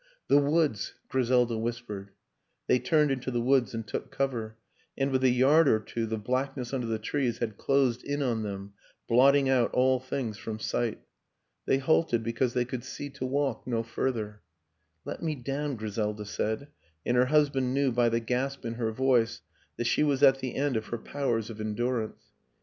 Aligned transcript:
The 0.29 0.39
woods," 0.39 0.95
Griselda 1.09 1.55
whispered. 1.59 2.09
They 2.65 2.79
turned 2.79 3.11
into 3.11 3.29
the 3.29 3.39
woods 3.39 3.75
and 3.75 3.85
took 3.85 4.09
cover; 4.09 4.57
and, 4.97 5.11
with 5.11 5.23
a 5.23 5.29
yard 5.29 5.67
or 5.67 5.79
two, 5.79 6.07
the 6.07 6.17
blackness 6.17 6.73
under 6.73 6.87
the 6.87 6.97
trees 6.97 7.37
had 7.37 7.55
closed 7.55 8.03
in 8.03 8.23
on 8.23 8.41
them, 8.41 8.73
blotting 9.07 9.47
out 9.47 9.71
all 9.75 9.99
things 9.99 10.39
from 10.39 10.57
sight. 10.57 10.99
They 11.67 11.77
halted 11.77 12.23
because 12.23 12.55
they 12.55 12.65
could 12.65 12.83
see 12.83 13.11
to 13.11 13.27
walk 13.27 13.67
no 13.67 13.83
further." 13.83 14.41
Let 15.05 15.21
me 15.21 15.35
down," 15.35 15.75
Griselda 15.75 16.25
said 16.25 16.69
and 17.05 17.15
her 17.15 17.25
hus 17.27 17.49
band 17.49 17.71
knew 17.75 17.91
by 17.91 18.09
the 18.09 18.19
gasp 18.19 18.65
in 18.65 18.73
her 18.81 18.91
voice 18.91 19.41
that 19.77 19.85
she 19.85 20.01
was 20.01 20.23
at 20.23 20.39
the 20.39 20.55
end 20.55 20.75
of 20.77 20.87
her 20.87 20.97
powers 20.97 21.51
of 21.51 21.61
endurance. 21.61 22.23